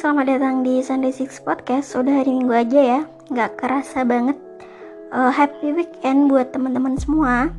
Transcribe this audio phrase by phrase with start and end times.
[0.00, 1.92] Selamat datang di Sunday Six Podcast.
[1.92, 4.32] Udah hari minggu aja ya, nggak kerasa banget.
[5.12, 7.52] Uh, Happy weekend buat teman-teman semua.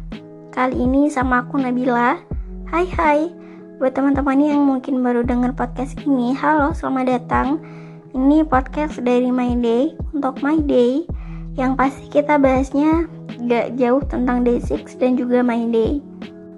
[0.50, 2.18] Kali ini sama aku Nabila.
[2.66, 3.30] Hai hai,
[3.78, 7.62] buat teman-teman yang mungkin baru denger podcast ini Halo, selamat datang.
[8.18, 11.06] Ini podcast dari My Day Untuk My Day.
[11.62, 13.06] Yang pasti kita bahasnya
[13.46, 16.02] gak jauh tentang Day 6 dan juga My Day.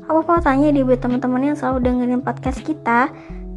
[0.08, 3.12] Aku mau tanya di buat teman-teman yang selalu dengerin podcast kita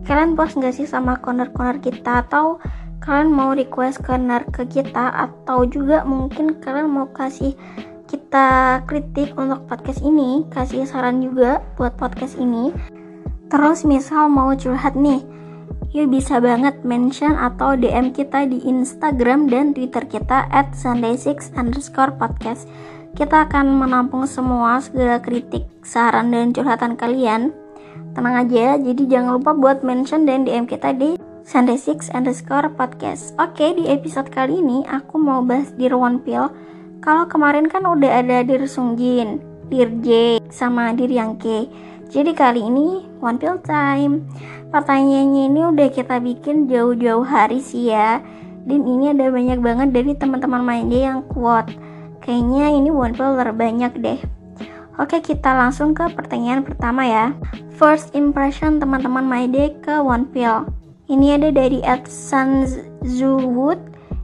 [0.07, 2.25] kalian puas nggak sih sama corner-corner kita?
[2.25, 2.63] Atau
[3.03, 5.13] kalian mau request corner ke kita?
[5.13, 7.53] Atau juga mungkin kalian mau kasih
[8.07, 10.47] kita kritik untuk podcast ini?
[10.55, 12.71] Kasih saran juga buat podcast ini?
[13.51, 15.37] Terus misal mau curhat nih
[15.97, 22.13] yuk bisa banget mention atau DM kita di Instagram dan Twitter kita at sunday6 underscore
[22.21, 22.69] podcast.
[23.17, 27.57] Kita akan menampung semua segala kritik, saran, dan curhatan kalian
[28.17, 33.37] Tenang aja, jadi jangan lupa buat mention dan DM kita di Sunday Six underscore podcast.
[33.39, 36.51] Oke, di episode kali ini aku mau bahas Dear One Pill.
[37.05, 39.39] Kalau kemarin kan udah ada Dear Sungjin,
[39.71, 41.71] Dear J, sama Dear Yangke.
[42.11, 44.27] Jadi kali ini One Pill time.
[44.75, 48.19] Pertanyaannya ini udah kita bikin jauh-jauh hari sih ya.
[48.67, 51.71] Dan ini ada banyak banget dari teman-teman mainnya yang quote.
[52.23, 54.19] Kayaknya ini One Pill terbanyak deh.
[54.97, 57.37] Oke, kita langsung ke pertanyaan pertama ya.
[57.77, 60.65] First impression teman-teman My Day ke One Pill.
[61.13, 63.77] Ini ada dari Ed Sanzuwood.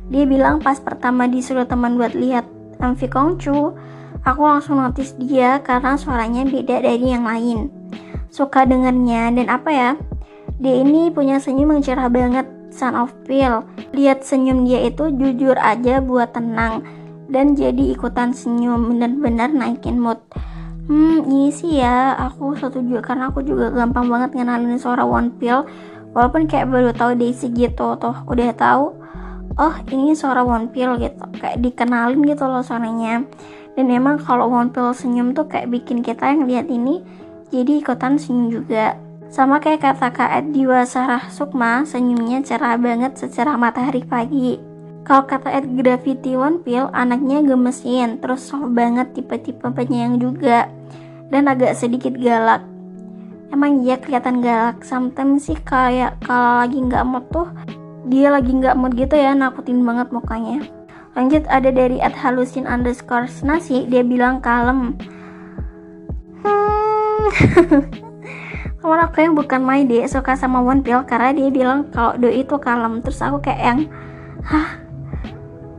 [0.08, 2.48] Dia bilang pas pertama disuruh teman buat lihat
[2.80, 3.76] MV Kongchu,
[4.24, 7.68] aku langsung notice dia karena suaranya beda dari yang lain.
[8.32, 9.90] Suka dengernya dan apa ya?
[10.56, 13.60] Dia ini punya senyum yang cerah banget, Son of Pill.
[13.92, 16.80] Lihat senyum dia itu jujur aja buat tenang
[17.28, 20.16] dan jadi ikutan senyum benar-benar naikin mood.
[20.82, 25.62] Hmm, ini sih ya, aku setuju karena aku juga gampang banget ngenalin suara One Pill.
[26.10, 28.92] Walaupun kayak baru tahu Daisy gitu, tuh udah tahu,
[29.56, 33.22] oh ini suara One Pill gitu, kayak dikenalin gitu loh suaranya.
[33.78, 37.00] Dan emang kalau One Pill senyum tuh kayak bikin kita yang lihat ini
[37.54, 38.98] jadi ikutan senyum juga.
[39.32, 44.71] Sama kayak kata Kak Ed Diwa Sarah Sukma, senyumnya cerah banget secerah matahari pagi.
[45.02, 50.70] Kalau kata Ed Gravity One Pill, anaknya gemesin, terus soft banget tipe-tipe penyayang juga,
[51.34, 52.62] dan agak sedikit galak.
[53.50, 57.50] Emang iya kelihatan galak, sometimes sih kayak kalau lagi nggak mood tuh,
[58.06, 60.62] dia lagi nggak mood gitu ya, nakutin banget mukanya.
[61.18, 64.94] Lanjut ada dari Ed Halusin underscore nasi, dia bilang kalem.
[66.46, 67.90] Hmm.
[68.82, 72.56] Aku yang bukan my day suka sama One Pill karena dia bilang kalau do itu
[72.56, 72.98] kalem.
[73.04, 73.78] Terus aku kayak yang,
[74.42, 74.81] hah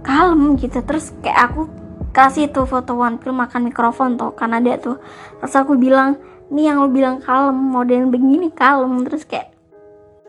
[0.04, 0.84] kalem gitu.
[0.84, 1.62] Terus kayak aku
[2.14, 5.02] kasih tuh foto One Pill makan mikrofon tuh karena dia tuh
[5.42, 6.22] terus aku bilang
[6.54, 9.02] nih yang lo bilang kalem model begini kalem.
[9.08, 9.50] Terus kayak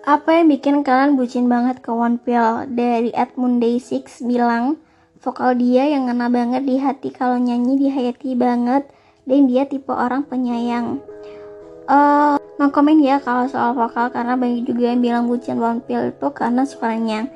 [0.05, 4.81] apa yang bikin kalian bucin banget ke One Pill dari Edmund Day Six bilang
[5.25, 8.85] vokal dia yang ngena banget di hati kalau nyanyi dihayati banget
[9.25, 11.01] dan dia tipe orang penyayang.
[11.85, 16.13] Uh, no comment ya kalau soal vokal karena banyak juga yang bilang bucin One Pill
[16.13, 17.29] itu karena suaranya.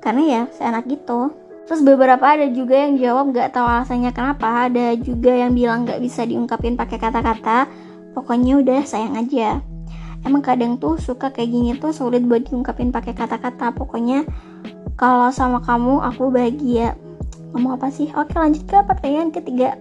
[0.00, 1.32] Karena ya seenak gitu
[1.64, 6.00] Terus beberapa ada juga yang jawab gak tahu alasannya kenapa, ada juga yang bilang gak
[6.04, 7.64] bisa diungkapin pakai kata-kata,
[8.12, 9.64] pokoknya udah sayang aja.
[10.24, 14.28] Emang kadang tuh suka kayak gini tuh sulit buat diungkapin pakai kata-kata, pokoknya
[14.96, 16.96] kalau sama kamu aku bahagia.
[17.52, 18.12] Ngomong apa sih?
[18.12, 19.76] Oke lanjut ke pertanyaan ketiga.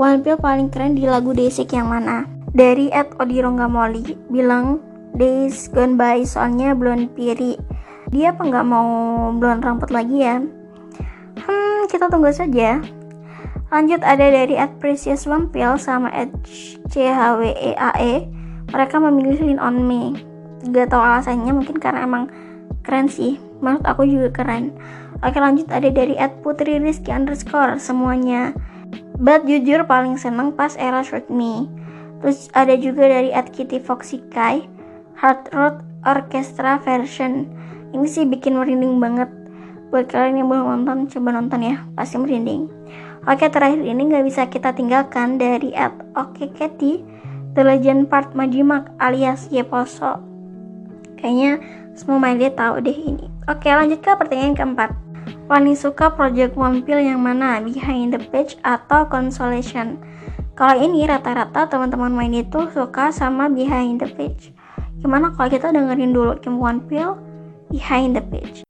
[0.00, 2.24] One Pill paling keren di lagu Desik yang mana?
[2.56, 4.80] Dari Ed Odironga Molly bilang
[5.12, 7.60] Days Gone By soalnya blonde piri.
[8.08, 8.88] Dia apa nggak mau
[9.36, 10.40] blonde rambut lagi ya?
[11.90, 12.78] Kita tunggu saja.
[13.70, 16.30] Lanjut ada dari at Precious Wampil sama at
[16.90, 17.74] CHWEAE.
[17.98, 18.14] E.
[18.70, 20.14] Mereka memilih Lean On Me.
[20.70, 22.30] Gak tau alasannya mungkin karena emang
[22.82, 23.38] keren sih.
[23.62, 24.74] Menurut aku juga keren.
[25.22, 28.54] Oke lanjut ada dari at Putri Rizky underscore semuanya.
[29.20, 31.70] But jujur paling seneng pas era Short Me.
[32.20, 34.66] Terus ada juga dari at Kitty Foxy Kai
[35.20, 35.76] Hard Road
[36.08, 37.46] Orchestra version.
[37.94, 39.30] Ini sih bikin merinding banget
[39.90, 42.70] Buat kalian yang belum nonton, coba nonton ya, pasti merinding.
[43.26, 47.02] Oke, terakhir ini nggak bisa kita tinggalkan dari at Oke Katy,
[47.58, 50.22] The Legend Part Majimak alias Yeposo.
[51.18, 51.58] Kayaknya
[51.98, 53.26] semua main dia tahu deh ini.
[53.50, 54.94] Oke, lanjut ke pertanyaan keempat.
[55.50, 57.58] Paling suka project Pill yang mana?
[57.58, 59.98] Behind the Page atau Consolation?
[60.54, 64.54] Kalau ini rata-rata teman-teman main itu suka sama Behind the Page.
[65.02, 67.18] Gimana kalau kita dengerin dulu game One Pill
[67.68, 68.69] Behind the Page?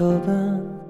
[0.00, 0.80] 좁은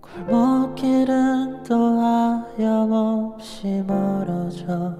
[0.00, 4.96] 골목길은 또 하염없이 멀어져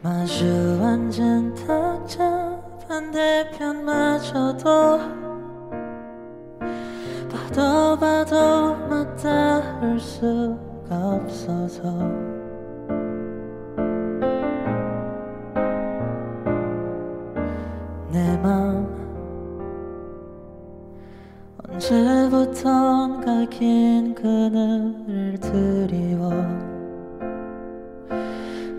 [0.00, 0.46] 마주
[0.82, 5.21] 앉은 탁자 반대편마저도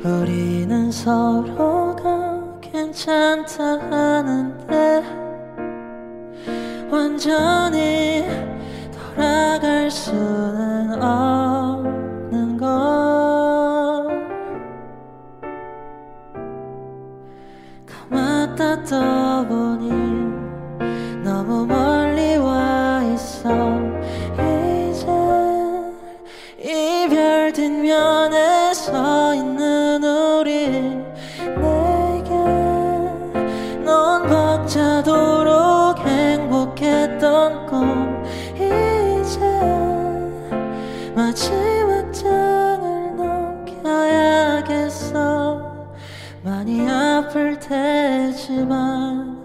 [0.05, 5.01] 우리는 서로가 괜찮다 하는데
[6.91, 8.25] 완전히
[8.91, 11.52] 돌아갈 수는 없
[46.43, 49.41] 많이 아플 테지만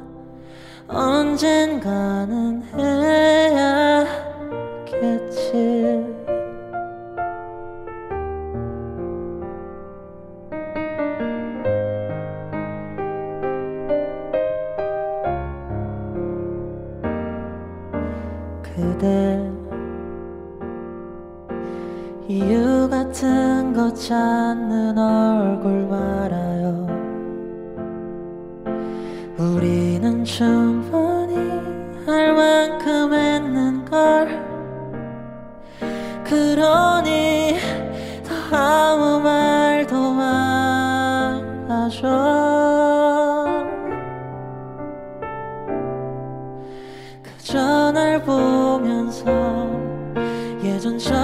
[0.89, 4.19] 언젠가는 해야겠지.
[18.63, 19.51] 그대
[22.29, 26.68] 이유 같은 거 찾는 얼굴 말아요
[29.39, 31.37] 우리는 충분히
[32.05, 34.45] 할 만큼 했는 걸.
[36.25, 37.57] 그러니
[38.25, 42.09] 더 아무 말도 말아줘.
[47.23, 49.25] 그저 날 보면서
[50.65, 51.18] 예전처럼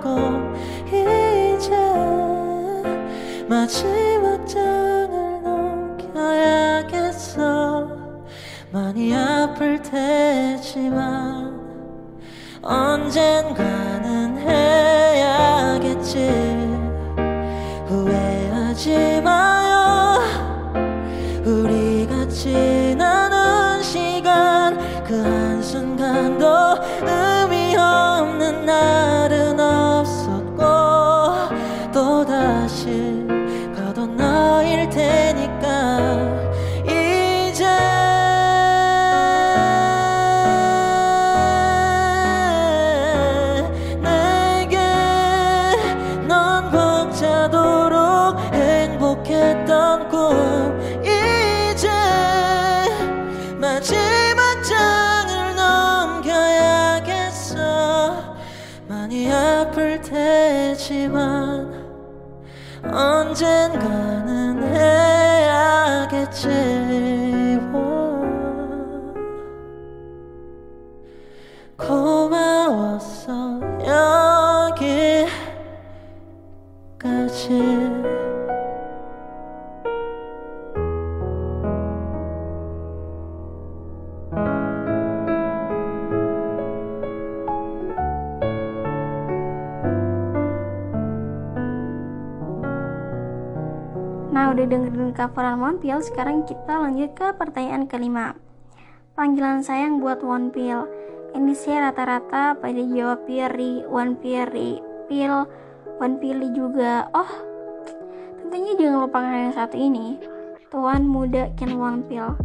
[0.00, 0.54] 꿈
[0.88, 1.70] 이제
[3.48, 5.42] 마지막 장을
[6.12, 7.36] 넘겨야겠어.
[8.72, 11.60] 많이 아플 테지만
[12.62, 13.85] 언젠가
[49.36, 50.80] 행복했던 꿈.
[51.02, 51.88] 이제
[53.58, 55.54] 마지막 장을
[56.24, 57.54] 넘겨야겠어.
[58.88, 61.74] 많이 아플 테지만
[62.82, 66.48] 언젠가는 해야겠지.
[71.76, 72.15] 고
[94.36, 98.36] Nah, udah dengerin coveran One Pill, sekarang kita lanjut ke pertanyaan kelima.
[99.16, 100.84] Panggilan sayang buat One Pill.
[101.32, 103.80] Ini sih rata-rata pada jawab Piri,
[105.08, 105.36] Pill,
[105.96, 107.08] One Pilly juga.
[107.16, 107.32] Oh,
[108.44, 110.20] tentunya jangan lupakan yang satu ini.
[110.68, 112.36] Tuan Muda Ken One Pill.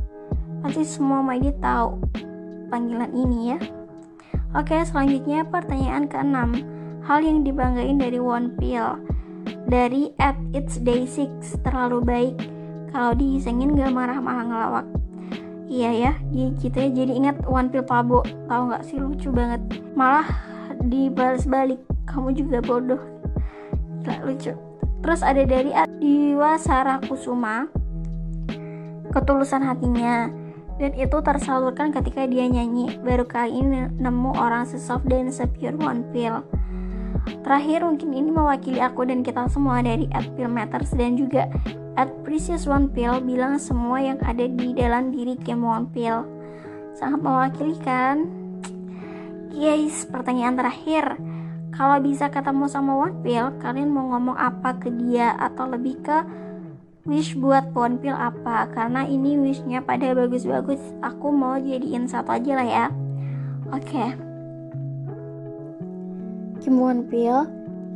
[0.63, 1.99] Pasti semua Maidi tahu
[2.71, 3.59] panggilan ini ya.
[4.55, 6.55] Oke, selanjutnya pertanyaan keenam.
[7.03, 8.95] Hal yang dibanggain dari One Pill.
[9.71, 12.35] Dari at its day six terlalu baik.
[12.91, 14.87] Kalau diisengin gak marah malah ngelawak.
[15.71, 16.13] Iya ya,
[16.59, 16.91] gitu ya.
[16.91, 18.19] Jadi ingat One Pill Pabo.
[18.51, 19.63] Tahu nggak sih lucu banget.
[19.95, 20.27] Malah
[20.83, 21.79] dibalas balik.
[22.03, 22.99] Kamu juga bodoh.
[24.03, 24.51] Gila, lucu.
[24.99, 27.71] Terus ada dari Adiwa Sarakusuma.
[29.15, 30.27] Ketulusan hatinya
[30.75, 32.99] dan itu tersalurkan ketika dia nyanyi.
[32.99, 36.43] Baru kali ini nemu orang sesoft dan sepure One Pill.
[37.41, 41.49] Terakhir mungkin ini mewakili aku dan kita semua dari at Matters dan juga
[41.99, 46.23] at Precious One Pill bilang semua yang ada di dalam diri Kim One Pill.
[46.97, 48.29] Sangat mewakili kan?
[49.51, 51.19] Guys, pertanyaan terakhir.
[51.71, 56.17] Kalau bisa ketemu sama One Pill, kalian mau ngomong apa ke dia atau lebih ke
[57.03, 58.69] wish buat One Pill apa?
[58.71, 60.79] Karena ini wishnya pada bagus-bagus.
[61.03, 62.85] Aku mau jadiin satu aja lah ya.
[63.71, 63.87] Oke.
[63.87, 64.30] Okay.
[66.61, 67.33] Kim Won Pil,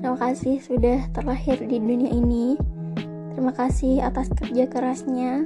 [0.02, 2.58] terima kasih sudah terlahir di dunia ini.
[3.38, 5.46] Terima kasih atas kerja kerasnya.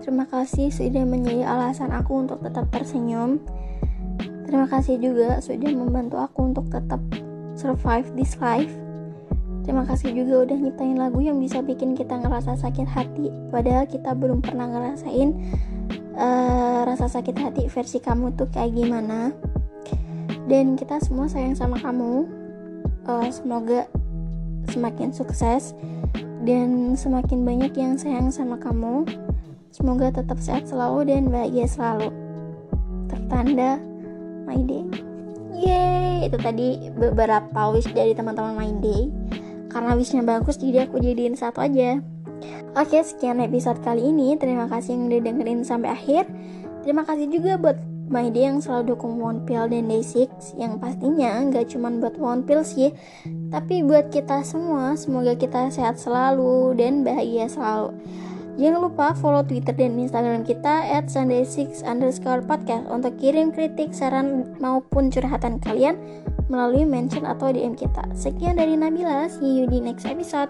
[0.00, 3.44] Terima kasih sudah menjadi alasan aku untuk tetap tersenyum.
[4.48, 6.96] Terima kasih juga sudah membantu aku untuk tetap
[7.60, 8.72] survive this life.
[9.68, 14.14] Terima kasih juga udah nyiptain lagu yang bisa bikin kita ngerasa sakit hati, padahal kita
[14.14, 15.34] belum pernah ngerasain
[16.14, 19.34] uh, rasa sakit hati versi kamu tuh kayak gimana.
[20.46, 22.35] Dan kita semua sayang sama kamu
[23.06, 23.86] uh, semoga
[24.70, 25.72] semakin sukses
[26.42, 29.06] dan semakin banyak yang sayang sama kamu.
[29.74, 32.08] Semoga tetap sehat selalu dan bahagia selalu.
[33.10, 33.78] Tertanda
[34.46, 34.84] My Day.
[35.56, 39.08] Yeay, itu tadi beberapa wish dari teman-teman My Day.
[39.72, 42.00] Karena wishnya bagus, jadi aku jadiin satu aja.
[42.76, 44.36] Oke, sekian episode kali ini.
[44.36, 46.28] Terima kasih yang udah dengerin sampai akhir.
[46.84, 51.42] Terima kasih juga buat My Day yang selalu dukung One Pill dan Day6 yang pastinya
[51.50, 52.94] nggak cuma buat One Pill sih
[53.50, 57.94] tapi buat kita semua semoga kita sehat selalu dan bahagia selalu
[58.56, 64.56] Jangan lupa follow Twitter dan Instagram kita at Sunday6 underscore podcast untuk kirim kritik, saran,
[64.56, 66.00] maupun curhatan kalian
[66.48, 68.08] melalui mention atau DM kita.
[68.16, 70.48] Sekian dari Nabila, see you di next episode.